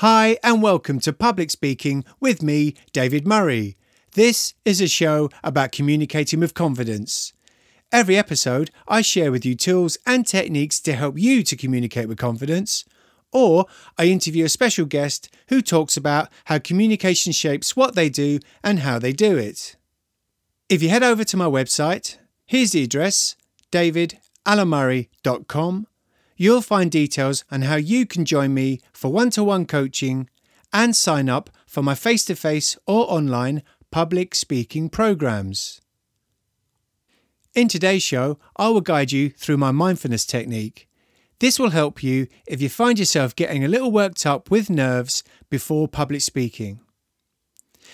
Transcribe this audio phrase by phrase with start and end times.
[0.00, 3.76] Hi, and welcome to Public Speaking with me, David Murray.
[4.12, 7.32] This is a show about communicating with confidence.
[7.90, 12.16] Every episode, I share with you tools and techniques to help you to communicate with
[12.16, 12.84] confidence,
[13.32, 13.66] or
[13.98, 18.78] I interview a special guest who talks about how communication shapes what they do and
[18.78, 19.74] how they do it.
[20.68, 23.34] If you head over to my website, here's the address
[23.72, 25.88] davidalamurray.com
[26.38, 30.30] you'll find details on how you can join me for one to one coaching
[30.72, 35.80] and sign up for my face to face or online public speaking programs.
[37.54, 40.88] In today's show, I will guide you through my mindfulness technique.
[41.40, 45.24] This will help you if you find yourself getting a little worked up with nerves
[45.50, 46.80] before public speaking.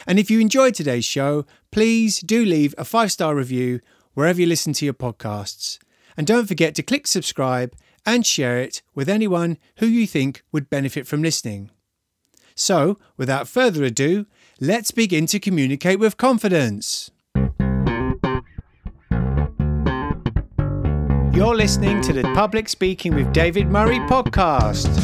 [0.07, 3.80] And if you enjoyed today's show, please do leave a five star review
[4.15, 5.79] wherever you listen to your podcasts.
[6.16, 7.74] And don't forget to click subscribe
[8.07, 11.71] and share it with anyone who you think would benefit from listening.
[12.55, 14.27] So, without further ado,
[14.61, 17.11] let's begin to communicate with confidence.
[21.35, 24.95] You're listening to the Public Speaking with David Murray podcast.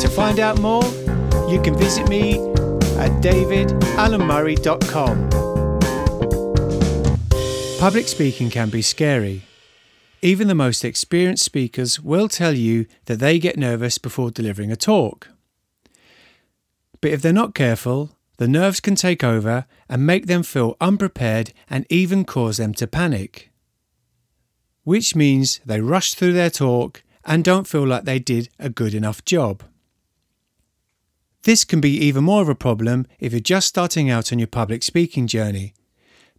[0.00, 0.82] To find out more,
[1.48, 2.32] you can visit me
[2.98, 5.30] at davidalamurray.com.
[7.78, 9.44] Public speaking can be scary.
[10.22, 14.76] Even the most experienced speakers will tell you that they get nervous before delivering a
[14.76, 15.28] talk.
[17.00, 21.52] But if they're not careful, the nerves can take over and make them feel unprepared
[21.68, 23.50] and even cause them to panic.
[24.84, 28.94] Which means they rush through their talk and don't feel like they did a good
[28.94, 29.62] enough job.
[31.44, 34.48] This can be even more of a problem if you're just starting out on your
[34.48, 35.72] public speaking journey,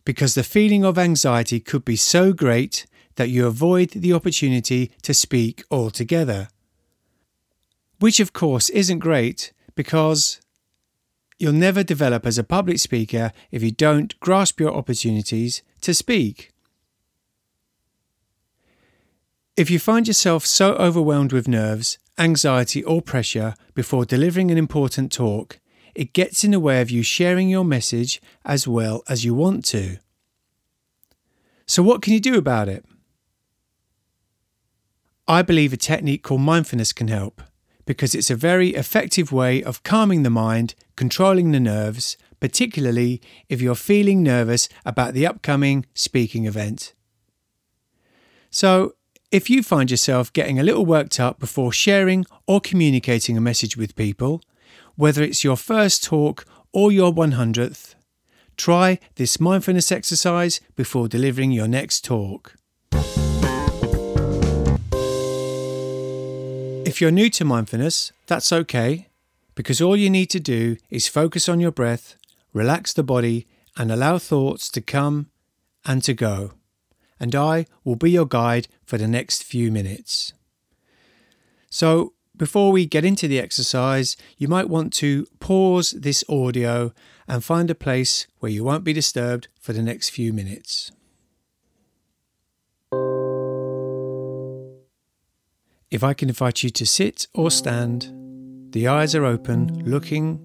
[0.06, 5.14] because the feeling of anxiety could be so great that you avoid the opportunity to
[5.14, 6.50] speak altogether.
[8.00, 10.42] Which, of course, isn't great because
[11.38, 16.52] you'll never develop as a public speaker if you don't grasp your opportunities to speak.
[19.58, 25.12] If you find yourself so overwhelmed with nerves, anxiety, or pressure before delivering an important
[25.12, 25.59] talk,
[25.94, 29.66] it gets in the way of you sharing your message as well as you want
[29.66, 29.97] to.
[31.66, 32.85] So, what can you do about it?
[35.31, 37.42] I believe a technique called mindfulness can help
[37.86, 43.62] because it's a very effective way of calming the mind, controlling the nerves, particularly if
[43.62, 46.94] you're feeling nervous about the upcoming speaking event.
[48.50, 48.96] So,
[49.31, 53.78] if you find yourself getting a little worked up before sharing or communicating a message
[53.78, 54.41] with people,
[54.96, 57.96] whether it's your first talk or your 100th,
[58.58, 62.58] try this mindfulness exercise before delivering your next talk.
[66.84, 69.08] If you're new to mindfulness, that's okay,
[69.56, 72.16] because all you need to do is focus on your breath,
[72.53, 73.47] relax the body,
[73.78, 75.30] and allow thoughts to come
[75.86, 76.53] and to go.
[77.20, 80.34] And I will be your guide for the next few minutes.
[81.70, 86.91] So, before we get into the exercise, you might want to pause this audio
[87.28, 90.91] and find a place where you won't be disturbed for the next few minutes.
[95.91, 98.13] If I can invite you to sit or stand,
[98.72, 100.40] the eyes are open, looking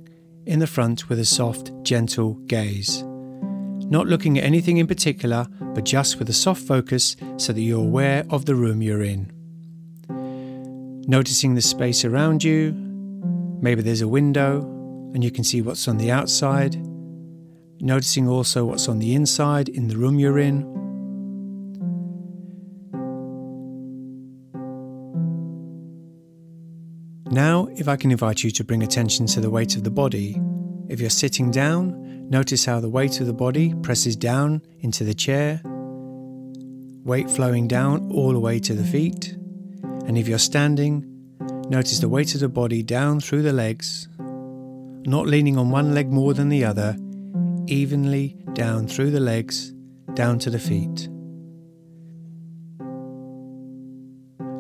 [0.45, 3.05] in the front with a soft, gentle gaze.
[3.05, 7.79] Not looking at anything in particular, but just with a soft focus so that you're
[7.79, 9.31] aware of the room you're in.
[11.07, 12.73] Noticing the space around you.
[13.63, 14.63] Maybe there's a window
[15.15, 16.75] and you can see what's on the outside.
[17.81, 20.76] Noticing also what's on the inside in the room you're in.
[27.77, 30.41] If I can invite you to bring attention to the weight of the body.
[30.89, 35.15] If you're sitting down, notice how the weight of the body presses down into the
[35.15, 35.61] chair,
[37.05, 39.35] weight flowing down all the way to the feet.
[40.07, 41.05] And if you're standing,
[41.69, 46.11] notice the weight of the body down through the legs, not leaning on one leg
[46.11, 46.97] more than the other,
[47.67, 49.73] evenly down through the legs,
[50.15, 51.09] down to the feet.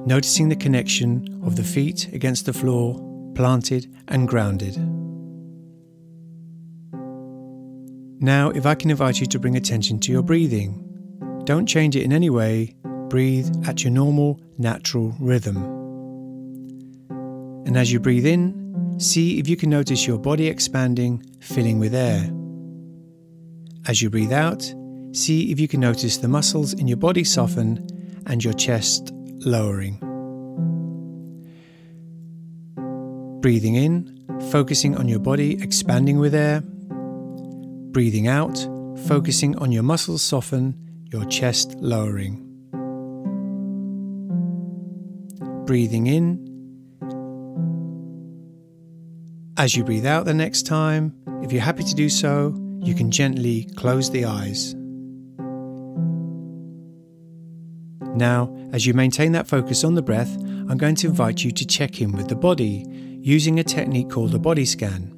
[0.06, 2.96] noticing the connection of the feet against the floor,
[3.36, 4.76] planted and grounded.
[8.20, 10.82] Now, if I can invite you to bring attention to your breathing,
[11.44, 12.74] don't change it in any way,
[13.08, 15.56] breathe at your normal, natural rhythm.
[17.66, 21.94] And as you breathe in, see if you can notice your body expanding, filling with
[21.94, 22.30] air.
[23.86, 24.62] As you breathe out,
[25.12, 27.86] see if you can notice the muscles in your body soften
[28.26, 30.05] and your chest lowering.
[33.46, 36.62] Breathing in focusing on your body expanding with air.
[37.92, 38.58] Breathing out,
[39.06, 40.74] focusing on your muscles soften,
[41.12, 42.42] your chest lowering.
[45.64, 46.42] Breathing in.
[49.56, 53.12] As you breathe out the next time, if you're happy to do so, you can
[53.12, 54.74] gently close the eyes.
[58.16, 60.36] Now, as you maintain that focus on the breath,
[60.68, 64.32] I'm going to invite you to check in with the body using a technique called
[64.36, 65.12] a body scan.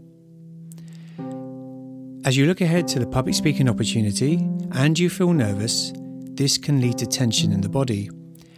[2.24, 4.36] As you look ahead to the public speaking opportunity
[4.72, 5.92] and you feel nervous,
[6.30, 8.08] this can lead to tension in the body,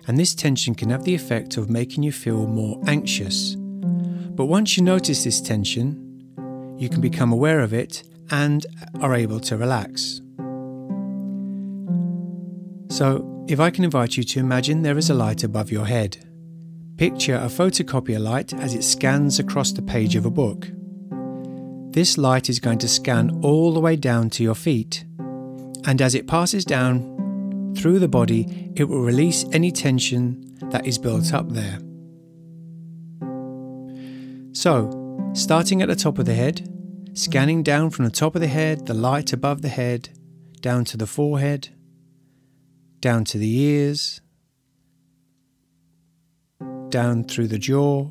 [0.06, 3.56] and this tension can have the effect of making you feel more anxious.
[3.56, 8.64] But once you notice this tension, you can become aware of it and
[9.00, 10.20] are able to relax.
[12.88, 16.29] So, if I can invite you to imagine there is a light above your head.
[17.00, 20.68] Picture a photocopier light as it scans across the page of a book.
[21.94, 25.06] This light is going to scan all the way down to your feet,
[25.86, 30.98] and as it passes down through the body, it will release any tension that is
[30.98, 31.78] built up there.
[34.52, 36.68] So, starting at the top of the head,
[37.14, 40.10] scanning down from the top of the head, the light above the head,
[40.60, 41.70] down to the forehead,
[43.00, 44.20] down to the ears,
[46.90, 48.04] down through the jaw,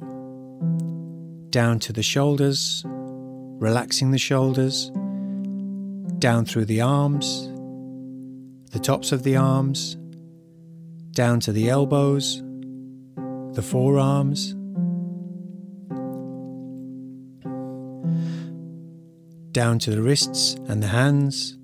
[1.49, 4.89] down to the shoulders, relaxing the shoulders,
[6.19, 7.47] down through the arms,
[8.71, 9.97] the tops of the arms,
[11.11, 12.41] down to the elbows,
[13.53, 14.53] the forearms,
[19.51, 21.58] down to the wrists and the hands.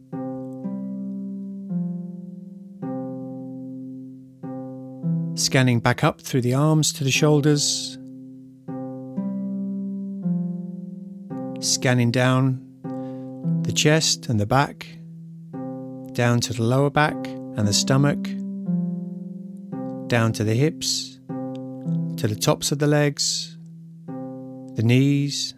[5.36, 7.98] Scanning back up through the arms to the shoulders.
[11.60, 12.62] Scanning down
[13.64, 14.88] the chest and the back,
[16.14, 18.24] down to the lower back and the stomach,
[20.08, 23.58] down to the hips, to the tops of the legs,
[24.76, 25.54] the knees,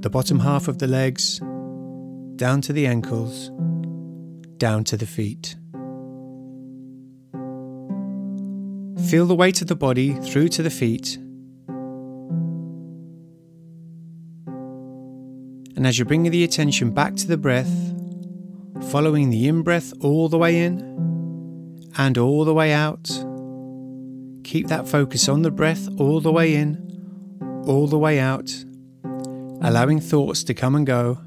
[0.00, 1.40] the bottom half of the legs,
[2.36, 3.50] down to the ankles,
[4.56, 5.56] down to the feet.
[9.10, 11.16] Feel the weight of the body through to the feet.
[15.76, 17.74] And as you're bringing the attention back to the breath,
[18.92, 23.08] following the in breath all the way in and all the way out,
[24.44, 28.64] keep that focus on the breath all the way in, all the way out
[29.62, 31.18] allowing thoughts to come and go,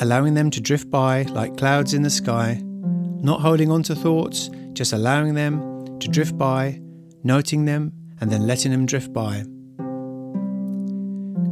[0.00, 4.50] allowing them to drift by like clouds in the sky, not holding on to thoughts,
[4.72, 6.80] just allowing them to drift by,
[7.26, 9.44] noting them, and then letting them drift by.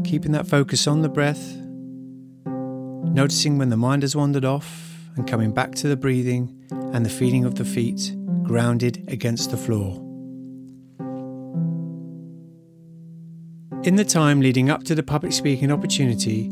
[0.04, 1.56] Keeping that focus on the breath,
[2.46, 7.10] noticing when the mind has wandered off, and coming back to the breathing and the
[7.10, 10.00] feeling of the feet grounded against the floor.
[13.84, 16.50] In the time leading up to the public speaking opportunity,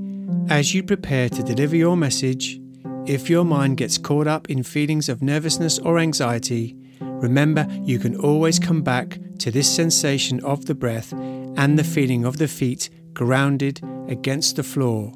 [0.48, 2.60] as you prepare to deliver your message,
[3.06, 6.76] if your mind gets caught up in feelings of nervousness or anxiety,
[7.22, 12.24] remember you can always come back to this sensation of the breath and the feeling
[12.24, 15.12] of the feet grounded against the floor.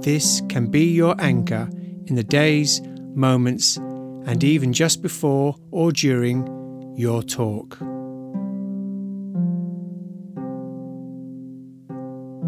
[0.00, 1.68] This can be your anchor
[2.06, 2.80] in the days,
[3.14, 7.78] moments, and even just before or during your talk.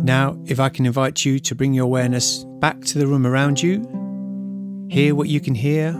[0.05, 3.63] Now, if I can invite you to bring your awareness back to the room around
[3.63, 3.81] you,
[4.91, 5.93] hear what you can hear,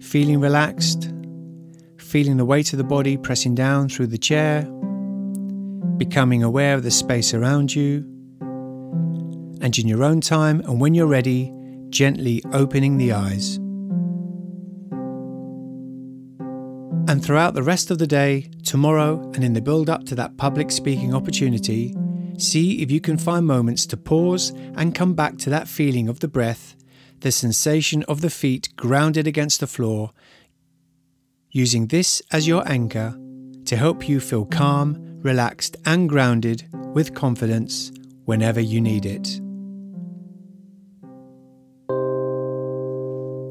[0.00, 1.12] feeling relaxed,
[2.08, 4.62] feeling the weight of the body pressing down through the chair,
[5.96, 7.98] becoming aware of the space around you,
[9.60, 11.52] and in your own time and when you're ready,
[11.90, 13.56] gently opening the eyes.
[17.08, 20.36] And throughout the rest of the day, tomorrow, and in the build up to that
[20.36, 21.94] public speaking opportunity,
[22.38, 26.20] See if you can find moments to pause and come back to that feeling of
[26.20, 26.76] the breath,
[27.18, 30.12] the sensation of the feet grounded against the floor,
[31.50, 33.18] using this as your anchor
[33.64, 37.92] to help you feel calm, relaxed, and grounded with confidence
[38.24, 39.40] whenever you need it.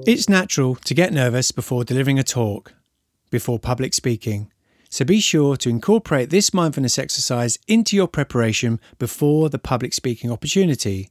[0.07, 2.73] It's natural to get nervous before delivering a talk,
[3.29, 4.51] before public speaking.
[4.89, 10.31] So be sure to incorporate this mindfulness exercise into your preparation before the public speaking
[10.31, 11.09] opportunity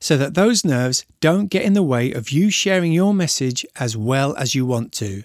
[0.00, 3.96] so that those nerves don't get in the way of you sharing your message as
[3.96, 5.22] well as you want to.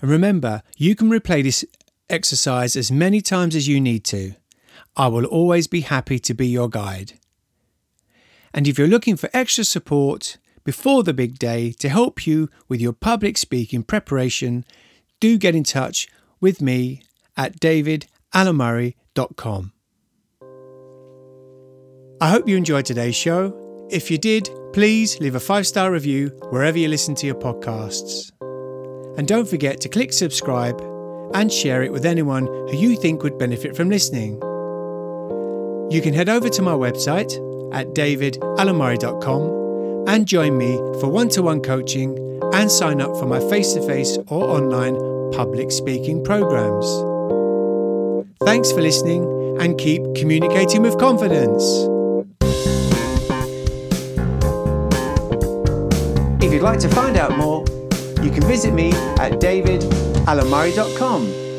[0.00, 1.64] And remember, you can replay this
[2.08, 4.34] exercise as many times as you need to.
[4.96, 7.14] I will always be happy to be your guide.
[8.52, 12.80] And if you're looking for extra support before the big day to help you with
[12.80, 14.64] your public speaking preparation,
[15.20, 16.08] do get in touch
[16.40, 17.02] with me
[17.36, 19.72] at davidallenmurray.com.
[22.22, 23.56] I hope you enjoyed today's show.
[23.90, 28.30] If you did, please leave a five star review wherever you listen to your podcasts.
[29.20, 30.80] And don't forget to click subscribe
[31.34, 34.36] and share it with anyone who you think would benefit from listening.
[35.92, 37.30] You can head over to my website
[37.74, 43.40] at davidallenmurray.com and join me for one to one coaching and sign up for my
[43.50, 44.94] face to face or online
[45.32, 46.86] public speaking programs.
[48.46, 49.24] Thanks for listening
[49.60, 51.62] and keep communicating with confidence.
[56.42, 57.66] If you'd like to find out more,
[58.22, 61.49] you can visit me at davidallenmurray.com.